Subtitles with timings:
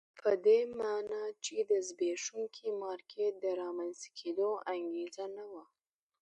[0.03, 5.63] دا په دې معنی چې د زبېښونکي مارکېټ د رامنځته کېدو انګېزه نه وه.